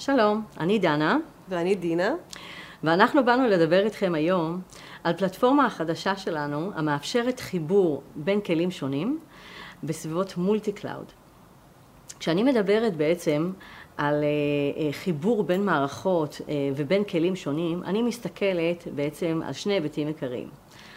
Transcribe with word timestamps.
שלום, 0.00 0.42
אני 0.60 0.78
דנה. 0.78 1.18
ואני 1.48 1.74
דינה. 1.74 2.14
ואנחנו 2.84 3.24
באנו 3.24 3.46
לדבר 3.46 3.84
איתכם 3.84 4.14
היום 4.14 4.60
על 5.04 5.12
פלטפורמה 5.12 5.66
החדשה 5.66 6.16
שלנו, 6.16 6.70
המאפשרת 6.74 7.40
חיבור 7.40 8.02
בין 8.16 8.40
כלים 8.40 8.70
שונים 8.70 9.18
בסביבות 9.82 10.36
multi 10.36 10.72
cloud. 10.72 11.04
כשאני 12.18 12.42
מדברת 12.42 12.96
בעצם 12.96 13.52
על 13.96 14.24
uh, 14.24 14.92
חיבור 14.92 15.42
בין 15.42 15.64
מערכות 15.64 16.34
uh, 16.34 16.50
ובין 16.76 17.04
כלים 17.04 17.36
שונים, 17.36 17.82
אני 17.84 18.02
מסתכלת 18.02 18.88
בעצם 18.94 19.40
על 19.46 19.52
שני 19.52 19.74
היבטים 19.74 20.06
עיקריים. 20.06 20.48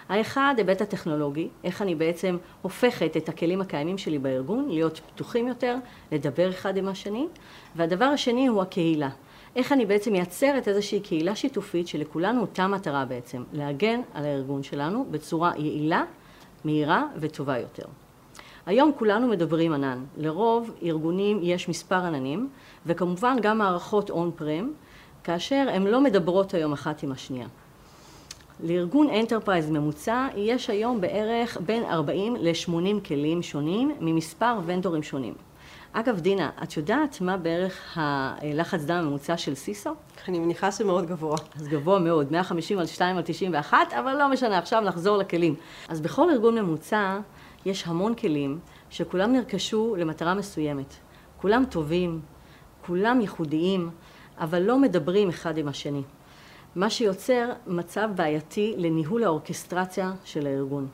האחד, 0.10 0.54
היבט 0.58 0.82
הטכנולוגי, 0.82 1.48
איך 1.64 1.82
אני 1.82 1.96
בעצם 1.96 2.38
הופכת 2.62 3.18
את 3.18 3.30
הכלים 3.30 3.62
הקיימים 3.62 3.98
שלי 3.98 4.20
בארגון 4.20 4.70
להיות 4.70 5.02
פתוחים 5.14 5.48
יותר, 5.48 5.76
לדבר 6.12 6.50
אחד 6.50 6.78
עם 6.78 6.88
השני, 6.88 7.28
והדבר 7.76 8.06
השני 8.06 8.48
הוא 8.48 8.62
הקהילה. 8.62 9.10
איך 9.56 9.72
אני 9.72 9.86
בעצם 9.86 10.12
מייצרת 10.12 10.68
איזושהי 10.68 11.00
קהילה 11.00 11.36
שיתופית 11.36 11.88
שלכולנו 11.88 12.42
אותה 12.42 12.68
מטרה 12.68 13.06
בעצם, 13.06 13.44
להגן 13.54 14.02
על 14.14 14.26
הארגון 14.26 14.64
שלנו 14.64 15.06
בצורה 15.12 15.52
יעילה, 15.58 16.04
מהירה 16.66 17.04
וטובה 17.20 17.58
יותר. 17.58 17.86
היום 18.66 18.92
כולנו 18.98 19.28
מדברים 19.28 19.74
ענן. 19.74 20.04
לרוב 20.18 20.72
ארגונים 20.84 21.40
יש 21.42 21.70
מספר 21.70 21.96
עננים, 21.96 22.50
וכמובן 22.86 23.38
גם 23.42 23.58
מערכות 23.58 24.10
on-prem, 24.10 24.72
כאשר 25.24 25.66
הן 25.74 25.88
לא 25.88 26.02
מדברות 26.02 26.54
היום 26.54 26.74
אחת 26.74 27.04
עם 27.04 27.12
השנייה. 27.12 27.48
לארגון 28.60 29.10
enterprise 29.10 29.70
ממוצע 29.70 30.28
יש 30.36 30.70
היום 30.70 31.02
בערך 31.02 31.58
בין 31.66 31.84
40 31.84 32.36
ל-80 32.40 33.08
כלים 33.08 33.42
שונים 33.42 33.96
ממספר 34.00 34.60
ונדורים 34.66 35.04
שונים. 35.04 35.34
אגב, 35.96 36.20
דינה, 36.20 36.50
את 36.64 36.78
יודעת 36.78 37.22
מה 37.22 37.38
בערך 37.38 37.92
הלחץ 37.96 38.84
דם 38.84 38.96
הממוצע 38.96 39.38
של 39.38 39.56
סיסו? 39.56 39.90
אני 40.28 40.40
מניחה 40.40 40.72
שמאוד 40.72 41.06
גבוה. 41.06 41.38
אז 41.56 41.68
גבוה 41.68 42.00
מאוד, 42.00 42.32
150 42.32 42.80
על 42.80 42.86
2 42.86 43.18
על 43.18 43.24
91, 43.24 43.78
אבל 43.94 44.18
לא 44.18 44.30
משנה, 44.30 44.58
עכשיו 44.58 44.82
נחזור 44.82 45.18
לכלים. 45.18 45.56
אז 45.90 46.02
בכל 46.02 46.30
ארגון 46.30 46.56
ממוצע 46.56 47.20
יש 47.66 47.88
המון 47.88 48.16
כלים 48.16 48.60
שכולם 48.90 49.34
נרכשו 49.34 49.96
למטרה 50.00 50.34
מסוימת. 50.34 50.94
כולם 51.38 51.64
טובים, 51.70 52.22
כולם 52.86 53.22
ייחודיים, 53.22 53.90
אבל 54.38 54.62
לא 54.62 54.80
מדברים 54.80 55.30
אחד 55.30 55.58
עם 55.58 55.68
השני. 55.68 56.02
מה 56.76 56.90
שיוצר 56.90 57.50
מצב 57.68 58.10
בעייתי 58.16 58.74
לניהול 58.78 59.24
האורכסטרציה 59.24 60.12
של 60.26 60.48
הארגון. 60.48 60.88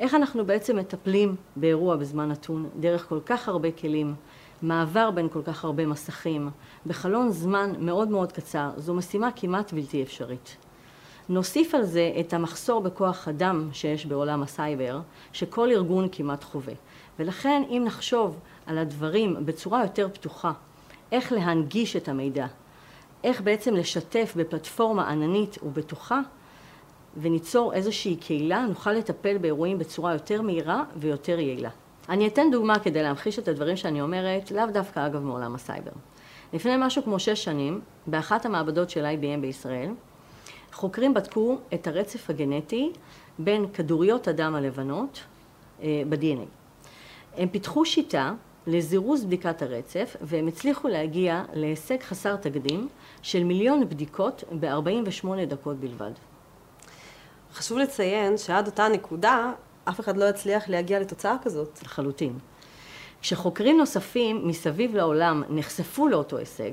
איך 0.00 0.14
אנחנו 0.14 0.46
בעצם 0.46 0.76
מטפלים 0.76 1.36
באירוע 1.56 1.96
בזמן 1.96 2.28
נתון, 2.28 2.68
דרך 2.80 3.08
כל 3.08 3.18
כך 3.26 3.48
הרבה 3.48 3.72
כלים, 3.72 4.14
מעבר 4.62 5.10
בין 5.10 5.28
כל 5.28 5.42
כך 5.42 5.64
הרבה 5.64 5.86
מסכים, 5.86 6.50
בחלון 6.86 7.30
זמן 7.30 7.72
מאוד 7.78 8.08
מאוד 8.08 8.32
קצר, 8.32 8.70
זו 8.76 8.94
משימה 8.94 9.28
כמעט 9.36 9.72
בלתי 9.72 10.02
אפשרית. 10.02 10.56
נוסיף 11.28 11.74
על 11.74 11.84
זה 11.84 12.12
את 12.20 12.32
המחסור 12.32 12.80
בכוח 12.80 13.28
אדם 13.28 13.68
שיש 13.72 14.06
בעולם 14.06 14.42
הסייבר, 14.42 15.00
שכל 15.32 15.70
ארגון 15.70 16.08
כמעט 16.12 16.44
חווה. 16.44 16.74
ולכן 17.18 17.62
אם 17.70 17.82
נחשוב 17.86 18.38
על 18.66 18.78
הדברים 18.78 19.36
בצורה 19.44 19.82
יותר 19.82 20.08
פתוחה, 20.12 20.52
איך 21.12 21.32
להנגיש 21.32 21.96
את 21.96 22.08
המידע, 22.08 22.46
איך 23.24 23.40
בעצם 23.40 23.74
לשתף 23.74 24.34
בפלטפורמה 24.36 25.10
עננית 25.10 25.58
ובטוחה 25.62 26.20
וניצור 27.16 27.72
איזושהי 27.72 28.16
קהילה, 28.16 28.66
נוכל 28.68 28.92
לטפל 28.92 29.38
באירועים 29.38 29.78
בצורה 29.78 30.12
יותר 30.12 30.42
מהירה 30.42 30.84
ויותר 30.96 31.38
יעילה. 31.38 31.70
אני 32.08 32.26
אתן 32.26 32.50
דוגמה 32.52 32.78
כדי 32.78 33.02
להמחיש 33.02 33.38
את 33.38 33.48
הדברים 33.48 33.76
שאני 33.76 34.00
אומרת, 34.00 34.50
לאו 34.50 34.66
דווקא 34.72 35.06
אגב 35.06 35.22
מעולם 35.22 35.54
הסייבר. 35.54 35.90
לפני 36.52 36.72
משהו 36.78 37.02
כמו 37.02 37.18
שש 37.18 37.44
שנים, 37.44 37.80
באחת 38.06 38.46
המעבדות 38.46 38.90
של 38.90 39.04
IBM 39.04 39.40
בישראל, 39.40 39.90
חוקרים 40.72 41.14
בדקו 41.14 41.58
את 41.74 41.86
הרצף 41.86 42.30
הגנטי 42.30 42.92
בין 43.38 43.66
כדוריות 43.74 44.28
הדם 44.28 44.54
הלבנות 44.54 45.20
אה, 45.82 46.02
ב-DNA. 46.08 46.46
הם 47.36 47.48
פיתחו 47.48 47.84
שיטה 47.84 48.32
לזירוז 48.66 49.24
בדיקת 49.24 49.62
הרצף, 49.62 50.16
והם 50.20 50.46
הצליחו 50.46 50.88
להגיע 50.88 51.44
להישג 51.52 52.02
חסר 52.02 52.36
תקדים 52.36 52.88
של 53.22 53.44
מיליון 53.44 53.88
בדיקות 53.88 54.44
ב-48 54.60 55.28
דקות 55.48 55.76
בלבד. 55.76 56.12
חשוב 57.54 57.78
לציין 57.78 58.38
שעד 58.38 58.66
אותה 58.66 58.88
נקודה 58.88 59.52
אף 59.84 60.00
אחד 60.00 60.16
לא 60.16 60.24
יצליח 60.24 60.68
להגיע 60.68 61.00
לתוצאה 61.00 61.36
כזאת. 61.42 61.82
לחלוטין. 61.82 62.38
כשחוקרים 63.20 63.78
נוספים 63.78 64.48
מסביב 64.48 64.96
לעולם 64.96 65.42
נחשפו 65.48 66.08
לאותו 66.08 66.36
הישג, 66.36 66.70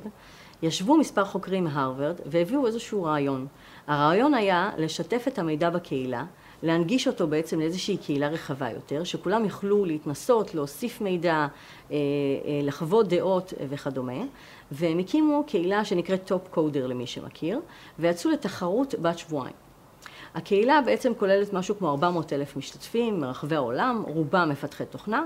ישבו 0.62 0.98
מספר 0.98 1.26
חוקרים 1.26 1.64
מהרווארד 1.64 2.20
והביאו 2.26 2.68
איזשהו 2.68 3.04
רעיון. 3.04 3.48
הרעיון 3.88 4.34
היה 4.34 4.70
לשתף 4.78 5.24
את 5.28 5.40
המידע 5.40 5.70
בקהילה, 5.70 6.24
להנגיש 6.64 7.08
אותו 7.08 7.28
בעצם 7.28 7.60
לאיזושהי 7.60 7.98
קהילה 7.98 8.28
רחבה 8.28 8.70
יותר, 8.70 9.04
שכולם 9.04 9.46
יוכלו 9.46 9.86
להתנסות, 9.86 10.56
להוסיף 10.56 11.02
מידע, 11.02 11.34
אה, 11.34 11.48
אה, 11.92 11.98
לחוות 12.64 13.08
דעות 13.08 13.54
וכדומה, 13.70 14.24
והם 14.72 15.00
הקימו 15.00 15.44
קהילה 15.48 15.86
שנקראת 15.86 16.26
Topcoder 16.26 16.88
למי 16.88 17.08
שמכיר, 17.08 17.60
ויצאו 18.00 18.32
לתחרות 18.32 18.96
בת 19.02 19.18
שבועיים. 19.18 19.71
הקהילה 20.36 20.82
בעצם 20.86 21.14
כוללת 21.18 21.54
משהו 21.54 21.78
כמו 21.78 21.90
400 21.90 22.34
אלף 22.34 22.58
משתתפים 22.58 23.20
מרחבי 23.22 23.56
העולם, 23.56 24.04
רובם 24.08 24.50
מפתחי 24.50 24.86
תוכנה, 24.86 25.24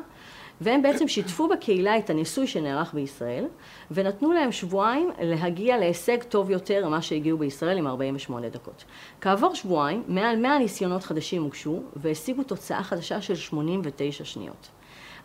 והם 0.62 0.82
בעצם 0.82 1.08
שיתפו 1.08 1.48
בקהילה 1.48 1.98
את 1.98 2.10
הניסוי 2.10 2.48
שנערך 2.48 2.94
בישראל, 2.94 3.46
ונתנו 3.92 4.34
להם 4.34 4.52
שבועיים 4.52 5.10
להגיע 5.22 5.78
להישג 5.78 6.24
טוב 6.24 6.50
יותר 6.50 6.88
ממה 6.88 7.02
שהגיעו 7.02 7.38
בישראל 7.38 7.78
עם 7.78 7.88
48 7.88 8.50
דקות. 8.50 8.84
כעבור 9.22 9.56
שבועיים, 9.56 10.04
מעל 10.08 10.36
100 10.36 10.60
ניסיונות 10.60 11.04
חדשים 11.04 11.44
הוגשו, 11.44 11.82
והשיגו 11.96 12.44
תוצאה 12.44 12.84
חדשה 12.84 13.22
של 13.22 13.36
89 13.36 14.26
שניות. 14.26 14.68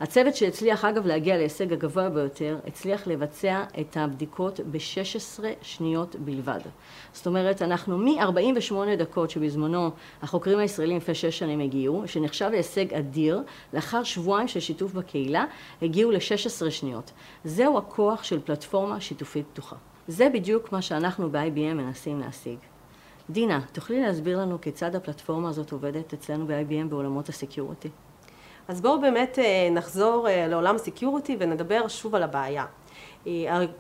הצוות 0.01 0.35
שהצליח 0.35 0.85
אגב 0.85 1.07
להגיע 1.07 1.37
להישג 1.37 1.73
הגבוה 1.73 2.09
ביותר, 2.09 2.59
הצליח 2.67 3.07
לבצע 3.07 3.65
את 3.81 3.97
הבדיקות 3.97 4.61
ב-16 4.61 5.45
שניות 5.63 6.17
בלבד. 6.17 6.61
זאת 7.13 7.27
אומרת, 7.27 7.63
אנחנו 7.63 7.99
מ-48 7.99 8.75
דקות 8.99 9.31
שבזמנו 9.31 9.91
החוקרים 10.23 10.59
הישראלים 10.59 10.97
לפני 10.97 11.15
6 11.15 11.39
שנים 11.39 11.61
הגיעו, 11.61 12.03
שנחשב 12.07 12.49
להישג 12.53 12.95
אדיר, 12.95 13.43
לאחר 13.73 14.03
שבועיים 14.03 14.49
של 14.49 14.61
שיתוף 14.61 14.93
בקהילה, 14.93 15.45
הגיעו 15.83 16.11
ל-16 16.11 16.71
שניות. 16.71 17.11
זהו 17.45 17.79
הכוח 17.79 18.25
של 18.25 18.41
פלטפורמה 18.41 19.01
שיתופית 19.01 19.47
פתוחה. 19.53 19.77
זה 20.09 20.29
בדיוק 20.35 20.73
מה 20.73 20.83
שאנחנו 20.83 21.31
ב-IBM 21.31 21.75
מנסים 21.75 22.21
להשיג. 22.21 22.59
דינה, 23.31 23.61
תוכלי 23.73 24.01
להסביר 24.01 24.41
לנו 24.41 24.61
כיצד 24.61 24.95
הפלטפורמה 24.95 25.49
הזאת 25.49 25.73
עובדת 25.73 26.13
אצלנו 26.13 26.47
ב-IBM 26.47 26.89
בעולמות 26.89 27.29
הסקיוריטי? 27.29 27.89
אז 28.71 28.81
בואו 28.81 29.01
באמת 29.01 29.39
אה, 29.39 29.69
נחזור 29.71 30.29
אה, 30.29 30.47
לעולם 30.49 30.75
הסקיוריטי 30.75 31.37
ונדבר 31.41 31.89
שוב 31.89 32.15
על 32.15 32.23
הבעיה. 32.23 32.67
אה, 33.27 33.33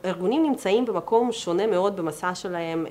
הארגונים 0.05 0.43
נמצאים 0.43 0.84
במקום 0.87 1.33
שונה 1.33 1.67
מאוד 1.67 1.97
במסע 1.97 2.34
שלהם 2.34 2.87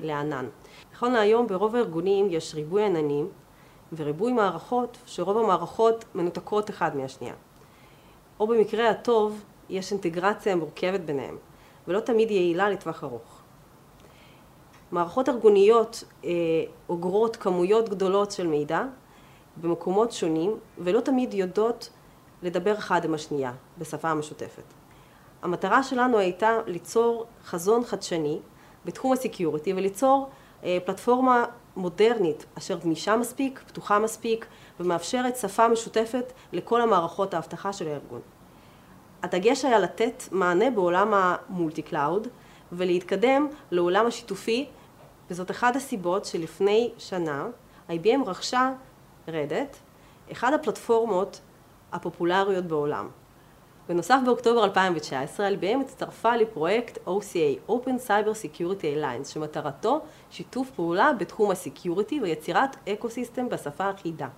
לענן. 0.00 0.46
נכון 0.94 1.12
להיום 1.12 1.46
ברוב 1.46 1.76
הארגונים 1.76 2.26
יש 2.30 2.54
ריבוי 2.54 2.84
עננים 2.84 3.28
וריבוי 3.96 4.32
מערכות 4.32 4.98
שרוב 5.06 5.38
המערכות 5.38 6.04
מנותקות 6.14 6.70
אחד 6.70 6.96
מהשנייה. 6.96 7.34
או 8.40 8.46
במקרה 8.46 8.90
הטוב 8.90 9.44
יש 9.68 9.92
אינטגרציה 9.92 10.56
מורכבת 10.56 11.00
ביניהם 11.00 11.36
ולא 11.88 12.00
תמיד 12.00 12.30
יעילה 12.30 12.70
לטווח 12.70 13.04
ארוך. 13.04 13.40
מערכות 14.92 15.28
ארגוניות 15.28 16.04
אוגרות 16.88 17.36
כמויות 17.36 17.88
גדולות 17.88 18.30
של 18.30 18.46
מידע 18.46 18.82
במקומות 19.60 20.12
שונים 20.12 20.56
ולא 20.78 21.00
תמיד 21.00 21.34
יודעות 21.34 21.90
לדבר 22.42 22.74
אחד 22.78 23.04
עם 23.04 23.14
השנייה 23.14 23.52
בשפה 23.78 24.10
המשותפת. 24.10 24.62
המטרה 25.42 25.82
שלנו 25.82 26.18
הייתה 26.18 26.58
ליצור 26.66 27.26
חזון 27.44 27.84
חדשני 27.84 28.38
בתחום 28.84 29.12
ה 29.12 29.19
security 29.19 29.72
וליצור 29.72 30.28
אה, 30.64 30.78
פלטפורמה 30.84 31.44
מודרנית 31.76 32.46
אשר 32.58 32.78
גמישה 32.78 33.16
מספיק, 33.16 33.62
פתוחה 33.66 33.98
מספיק 33.98 34.46
ומאפשרת 34.80 35.36
שפה 35.36 35.68
משותפת 35.68 36.32
לכל 36.52 36.80
המערכות 36.80 37.34
האבטחה 37.34 37.72
של 37.72 37.88
הארגון. 37.88 38.20
הדגש 39.22 39.64
היה 39.64 39.78
לתת 39.78 40.22
מענה 40.32 40.70
בעולם 40.70 41.14
ה 41.14 41.25
multi 41.25 41.82
cloud 41.82 42.28
ולהתקדם 42.72 43.48
לעולם 43.70 44.06
השיתופי 44.06 44.66
וזאת 45.30 45.50
אחת 45.50 45.76
הסיבות 45.76 46.24
שלפני 46.24 46.90
שנה 46.98 47.46
IBM 47.88 48.24
רכשה 48.26 48.72
Red 49.28 49.49
Hat, 49.49 49.76
אחד 50.32 50.52
הפלטפורמות 50.52 51.40
הפופולריות 51.92 52.64
בעולם. 52.64 53.08
בנוסף 53.88 54.18
באוקטובר 54.24 54.64
2019 54.64 55.48
IBM 55.48 55.80
הצטרפה 55.80 56.36
לפרויקט 56.36 56.98
OCA, 57.06 57.70
Open 57.70 58.08
Cyber 58.08 58.58
Security 58.58 58.82
Alliance, 58.82 59.28
שמטרתו 59.28 60.00
שיתוף 60.30 60.70
פעולה 60.70 61.12
בתחום 61.12 61.50
ה 61.50 61.58
security 61.58 62.20
ויצירת 62.20 62.76
ecosystem 62.88 63.48
בשפה 63.48 63.90
אחידה. 63.90 64.28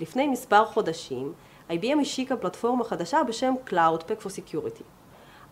לפני 0.00 0.26
מספר 0.26 0.64
חודשים 0.64 1.32
IBM 1.70 2.00
השיקה 2.00 2.36
פלטפורמה 2.36 2.84
חדשה 2.84 3.22
בשם 3.28 3.54
Cloud 3.68 4.00
Pak 4.00 4.24
for 4.24 4.28
Security. 4.28 4.82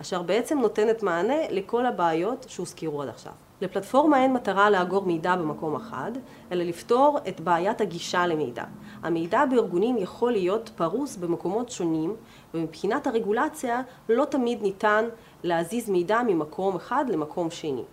אשר 0.00 0.22
בעצם 0.22 0.58
נותנת 0.58 1.02
מענה 1.02 1.48
לכל 1.50 1.86
הבעיות 1.86 2.46
שהוזכרו 2.48 3.02
עד 3.02 3.08
עכשיו. 3.08 3.32
לפלטפורמה 3.60 4.22
אין 4.22 4.32
מטרה 4.32 4.70
לאגור 4.70 5.04
מידע 5.04 5.36
במקום 5.36 5.76
אחד, 5.76 6.12
אלא 6.52 6.64
לפתור 6.64 7.18
את 7.28 7.40
בעיית 7.40 7.80
הגישה 7.80 8.26
למידע. 8.26 8.64
המידע 9.02 9.44
בארגונים 9.46 9.96
יכול 9.98 10.32
להיות 10.32 10.70
פרוס 10.76 11.16
במקומות 11.16 11.70
שונים, 11.70 12.16
ומבחינת 12.54 13.06
הרגולציה 13.06 13.82
לא 14.08 14.24
תמיד 14.24 14.62
ניתן 14.62 15.04
להזיז 15.42 15.90
מידע 15.90 16.22
ממקום 16.26 16.76
אחד 16.76 17.04
למקום 17.08 17.50
שני. 17.50 17.84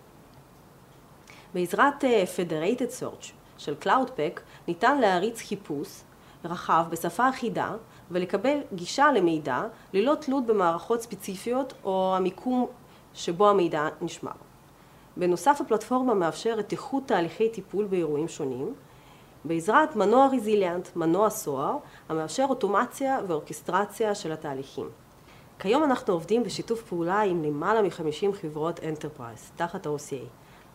בעזרת 1.54 2.04
אה, 2.06 2.24
Federated 2.38 3.02
Search 3.02 3.32
של 3.58 3.76
CloudPack 3.84 4.40
ניתן 4.68 4.98
להריץ 5.02 5.42
חיפוש 5.42 6.02
רחב 6.46 6.86
בשפה 6.90 7.30
אחידה 7.30 7.74
ולקבל 8.12 8.58
גישה 8.74 9.12
למידע 9.12 9.64
ללא 9.94 10.16
תלות 10.16 10.46
במערכות 10.46 11.02
ספציפיות 11.02 11.74
או 11.84 12.14
המיקום 12.18 12.68
שבו 13.14 13.50
המידע 13.50 13.88
נשמר. 14.02 14.51
בנוסף 15.22 15.62
הפלטפורמה 15.62 16.14
מאפשרת 16.14 16.72
איחוד 16.72 17.08
תהליכי 17.08 17.50
טיפול 17.50 17.86
באירועים 17.86 18.28
שונים 18.28 18.74
בעזרת 19.46 19.96
מנוע 19.96 20.30
Resilient, 20.34 20.96
מנוע 20.96 21.30
SOAR, 21.30 21.78
המאפשר 22.10 22.46
אוטומציה 22.50 23.20
ואורקסטרציה 23.28 24.16
של 24.16 24.32
התהליכים. 24.32 24.90
כיום 25.60 25.84
אנחנו 25.84 26.14
עובדים 26.14 26.44
בשיתוף 26.44 26.82
פעולה 26.82 27.22
עם 27.22 27.44
למעלה 27.44 27.82
מ-50 27.82 28.34
חברות 28.42 28.80
enterprise 28.84 29.52
תחת 29.56 29.86
ה-OCA, 29.86 30.26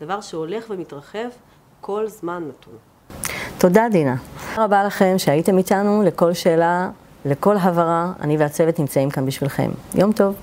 דבר 0.01 0.21
שהולך 0.21 0.65
ומתרחב 0.69 1.27
כל 1.81 2.07
זמן 2.07 2.43
נתון. 2.47 2.73
תודה 3.57 3.85
דינה. 3.91 4.15
תודה 4.49 4.65
רבה 4.65 4.83
לכם 4.83 5.13
שהייתם 5.17 5.57
איתנו 5.57 6.03
לכל 6.03 6.33
שאלה, 6.33 6.89
לכל 7.25 7.57
הבהרה, 7.57 8.13
אני 8.19 8.37
והצוות 8.37 8.79
נמצאים 8.79 9.09
כאן 9.09 9.25
בשבילכם. 9.25 9.71
יום 9.95 10.11
טוב. 10.11 10.35